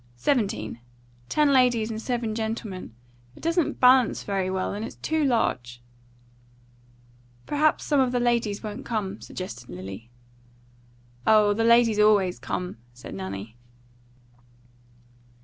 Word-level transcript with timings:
Seventeen. 0.15 0.79
Ten 1.29 1.53
ladies 1.53 1.91
and 1.91 2.01
seven 2.01 2.33
gentlemen. 2.33 2.95
It 3.35 3.43
doesn't 3.43 3.79
balance 3.79 4.23
very 4.23 4.49
well, 4.49 4.73
and 4.73 4.83
it's 4.83 4.95
too 4.95 5.23
large." 5.23 5.79
"Perhaps 7.45 7.83
some 7.85 7.99
of 7.99 8.11
the 8.11 8.19
ladies 8.19 8.63
won't 8.63 8.83
come," 8.83 9.21
suggested 9.21 9.69
Lily. 9.69 10.09
"Oh, 11.27 11.53
the 11.53 11.63
ladies 11.63 11.99
always 11.99 12.39
come," 12.39 12.77
said 12.95 13.13
Nanny. 13.13 13.57